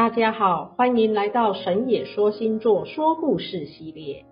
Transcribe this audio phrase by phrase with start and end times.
[0.00, 4.24] 大家好，欢迎来到神也说星座说故事系列。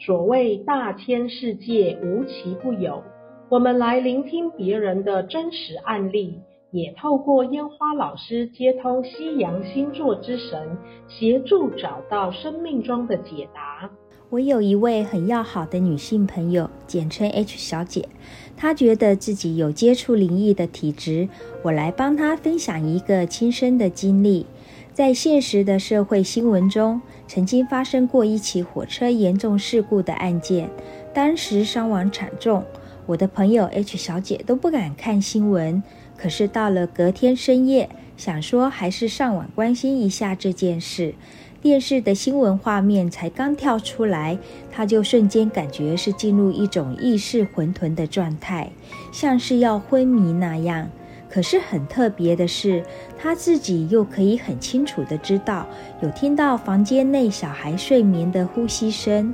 [0.00, 3.04] 所谓大千世界无奇不有，
[3.48, 6.40] 我们来聆听别人的真实案例，
[6.72, 10.76] 也透过烟花老师接通西洋星座之神，
[11.06, 13.92] 协助找到生命中的解答。
[14.32, 18.08] 我有一位很要好的女性朋友，简称 H 小姐，
[18.56, 21.28] 她觉得自己有接触灵异的体质，
[21.62, 24.46] 我来帮她分享一个亲身的经历。
[24.94, 30.70] 在现实的社会新闻中，曾经发生过一起火车严重事故的案件，
[31.12, 32.64] 当时伤亡惨重。
[33.04, 35.82] 我的朋友 H 小姐都不敢看新闻，
[36.16, 41.14] 可是到了隔天深夜，想说还是上网关心一下这件事。
[41.62, 44.36] 电视的新闻画面才刚跳出来，
[44.72, 48.68] 她就瞬间感觉是进入一种意识混沌的状态，
[49.12, 50.90] 像是要昏迷那样。
[51.30, 52.84] 可是很特别的是，
[53.16, 55.64] 她自己又可以很清楚地知道，
[56.02, 59.32] 有听到房间内小孩睡眠的呼吸声。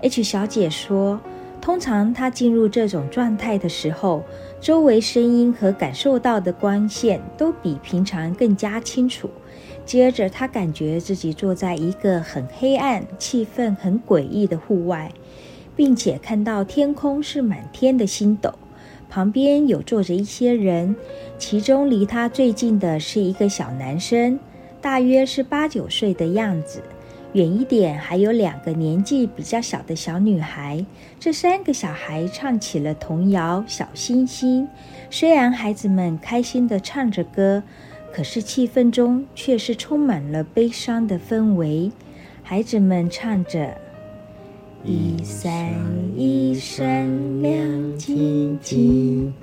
[0.00, 1.18] H 小姐说，
[1.60, 4.22] 通常她进入这种状态的时候，
[4.60, 9.28] 周围声音和感受到的光线都比平常更加清楚。
[9.84, 15.12] 接着，他感觉自己坐在一个很黑暗、气氛很诡异的户外，
[15.76, 18.52] 并且看到天空是满天的星斗。
[19.10, 20.96] 旁边有坐着一些人，
[21.38, 24.40] 其中离他最近的是一个小男生，
[24.80, 26.82] 大约是八九岁的样子。
[27.34, 30.86] 远一点还有两个年纪比较小的小女孩。
[31.18, 34.64] 这三个小孩唱起了童谣《小星星》。
[35.10, 37.62] 虽然孩子们开心地唱着歌，
[38.14, 41.90] 可是气氛中却是充满了悲伤的氛围。
[42.44, 43.76] 孩子们唱着。
[44.84, 45.74] 一闪
[46.16, 49.34] 一闪亮晶晶，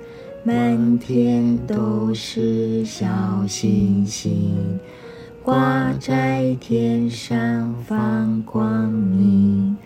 [0.42, 4.80] 满天都是小星星，
[5.42, 9.76] 挂在天上放光明，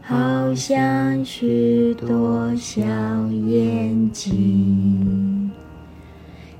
[0.00, 2.82] 好像许多小
[3.30, 4.91] 眼睛。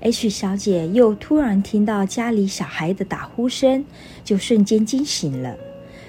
[0.03, 3.85] H 小姐又突然听到家里小孩的打呼声，
[4.25, 5.57] 就瞬间惊醒了。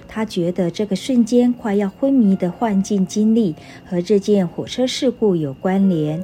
[0.08, 3.56] 她觉得这个瞬间快要昏迷的幻境经历
[3.86, 6.24] 和这件火车事故有关联，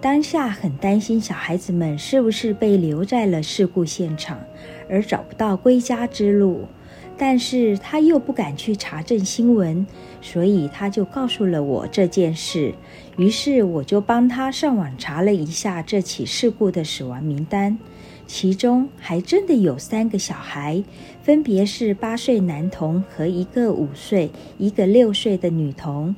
[0.00, 4.38] 当下很担心小孩子们是不是被留在了事故现场，
[4.88, 6.66] 而找不到归家之路。
[7.18, 9.84] 但是他又不敢去查证新闻，
[10.22, 12.72] 所以他就告诉了我这件事。
[13.16, 17.76] 于是我就帮他上网查了一下这起事故的死亡名单。
[18.28, 20.84] 其中还真的有三个小孩，
[21.22, 26.14] 分别是八岁男童和一个五岁、一个六岁的女童。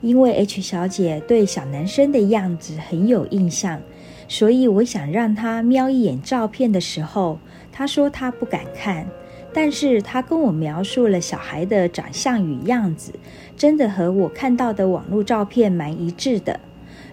[0.00, 3.80] 因为 H 小姐对小男生的样子很有印象，
[4.26, 7.38] 所以我想让她瞄一眼照片的时候，
[7.70, 9.06] 她说她不敢看，
[9.54, 13.12] 但是他跟我描述了小孩的长相与样子，
[13.56, 16.58] 真的和我看到的网络照片蛮一致的。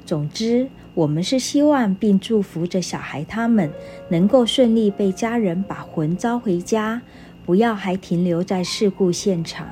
[0.06, 3.70] 总之，我们是希望并祝福着小孩他们
[4.10, 7.02] 能够顺利被家人把魂召回家，
[7.46, 9.68] 不要还停留在事故现场。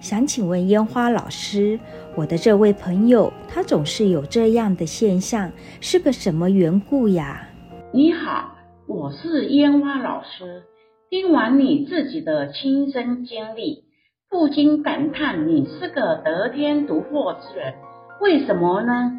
[0.00, 1.78] 想请问烟花老师，
[2.14, 7.46] 我的这位朋友他总是有这样的现象，是个什么缘故呀？
[7.92, 8.54] 你好，
[8.86, 10.62] 我是烟花老师。
[11.10, 13.84] 听完你自己的亲身经历，
[14.30, 17.74] 不禁感叹你是个得天独厚之人。
[18.20, 19.12] 为什么呢？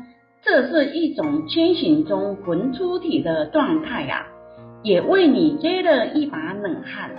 [0.44, 4.28] 这是一种清醒中魂出体的状态呀，
[4.84, 7.12] 也为你接了一把冷汗。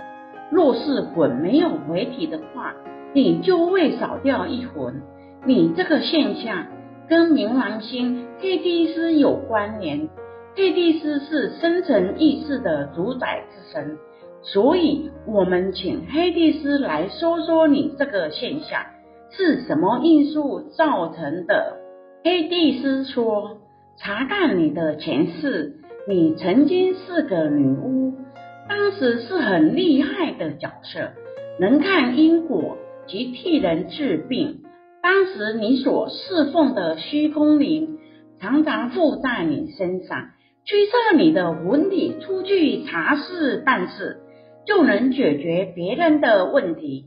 [0.51, 2.73] 若是魂没有回体的话，
[3.13, 5.01] 你就会少掉一魂。
[5.45, 6.67] 你这个现象
[7.09, 10.07] 跟冥王星黑帝斯有关联，
[10.55, 13.97] 黑帝斯是深层意识的主宰之神，
[14.43, 18.85] 所以我们请黑帝斯来说说你这个现象
[19.31, 21.77] 是什么因素造成的。
[22.23, 23.57] 黑帝斯说
[23.99, 25.75] ：“查看你的前世，
[26.07, 28.13] 你曾经是个女巫，
[28.69, 31.11] 当时是很厉害的角色，
[31.59, 32.77] 能看因果
[33.07, 34.63] 及替人治病。
[35.01, 37.97] 当时你所侍奉的虚空灵
[38.39, 40.29] 常常附在你身上，
[40.65, 44.17] 驱策你的魂体出去查事办事，
[44.67, 47.05] 就能解决别人的问题。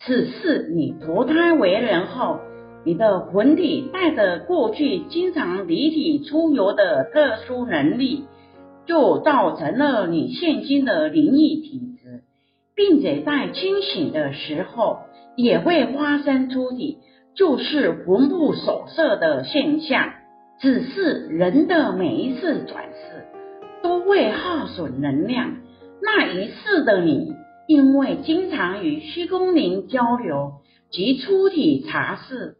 [0.00, 2.40] 此事你投胎为人后。”
[2.84, 8.26] 你的魂体带着过去经常离体出游的特殊能力，
[8.86, 12.22] 就造成了你现今的灵异体质，
[12.76, 14.98] 并且在清醒的时候
[15.34, 16.98] 也会发生出体，
[17.34, 20.12] 就是魂不守舍的现象。
[20.60, 23.24] 只是人的每一次转世
[23.82, 25.56] 都会耗损能量，
[26.06, 27.34] 那一世的你
[27.66, 30.52] 因为经常与虚空灵交流
[30.92, 32.54] 及出体查视，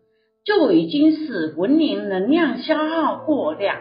[0.45, 3.77] 就已经使魂灵能量消耗过量，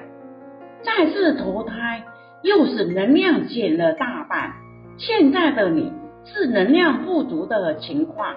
[0.83, 2.03] 再次投胎
[2.43, 4.53] 又使能量减了大半。
[4.99, 5.91] 现在的你
[6.25, 8.35] 是能量不足的情况，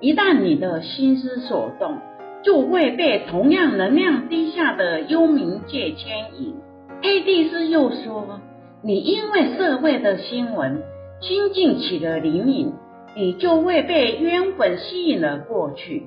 [0.00, 1.98] 一旦你的心思所动，
[2.44, 6.54] 就会被同样能量低下的幽冥界牵引。
[7.02, 8.40] 黑帝斯又说，
[8.80, 10.84] 你因为社会的新闻
[11.20, 12.72] 心境起了灵敏，
[13.16, 16.06] 你就会被冤魂吸引了过去。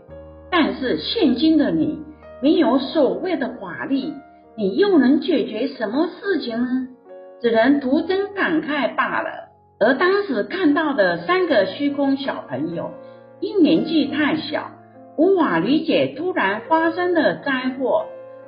[0.50, 2.00] 但是现今的你
[2.42, 4.14] 没有所谓的法力，
[4.56, 6.88] 你又能解决什么事情呢？
[7.42, 9.50] 只能徒增感慨罢了。
[9.78, 12.92] 而当时看到的三个虚空小朋友，
[13.42, 14.72] 因年纪太小，
[15.18, 18.06] 无法理解突然发生的灾祸，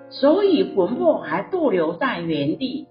[0.09, 2.87] 所以魂魄还逗留在原地。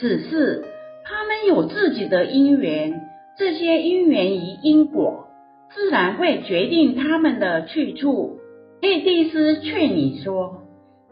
[0.00, 0.64] 只是
[1.04, 3.02] 他们有自己的因缘，
[3.36, 5.26] 这些因缘与因果，
[5.74, 8.38] 自然会决定他们的去处。
[8.80, 10.62] 黑帝斯劝你说，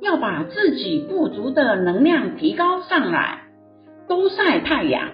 [0.01, 3.43] 要把自己不足的能量提高上来，
[4.09, 5.11] 多晒太阳，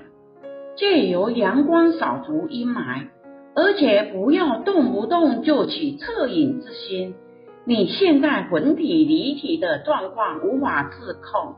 [0.76, 3.09] 借由阳光扫除阴霾，
[3.56, 7.17] 而且不要动不动就起恻隐之心。
[7.65, 11.56] 你现在魂体离体的状况无法自控，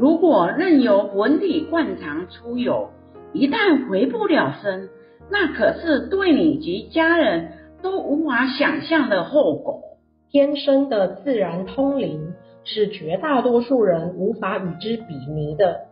[0.00, 2.88] 如果任由魂体惯常出游，
[3.34, 4.88] 一旦回不了身，
[5.30, 7.52] 那可是对你及家人
[7.82, 9.82] 都无法想象的后果。
[10.30, 12.32] 天生的自然通灵
[12.64, 15.82] 是绝大多数人无法与之比拟的，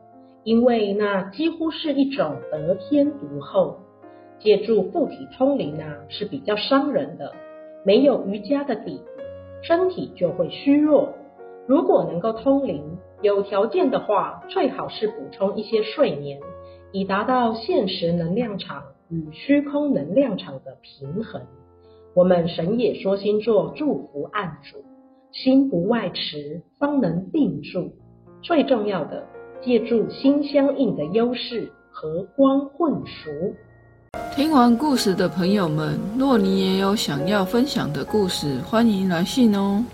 [0.42, 3.80] 因为那几乎是一种得天独厚。
[4.38, 7.34] 借助附体通灵啊，是比较伤人的，
[7.84, 9.02] 没有瑜伽的底，
[9.60, 11.10] 身体就会虚弱。
[11.66, 16.38] 如果能够通灵，有条件的话，最好是补充一些睡眠，
[16.92, 21.42] 以达到现实能量场与虚空能量场的平衡。
[22.14, 24.84] 我们神野说星座祝福案主，
[25.32, 27.90] 心不外驰，方能定住。
[28.40, 29.26] 最重要的，
[29.60, 33.30] 借助心相应的优势和光混熟。
[34.36, 39.84] 听完故事的朋友们，若你也有想要分享的故事，欢迎来信哦。